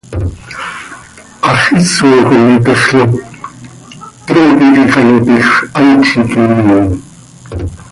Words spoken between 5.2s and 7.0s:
tiij, hant z iiqui miin.